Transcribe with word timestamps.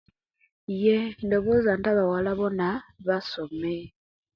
Iyee 0.73 1.03
ndoboza 1.25 1.71
nti 1.77 1.87
abawala 1.93 2.31
bona 2.39 2.67
basome 3.07 3.75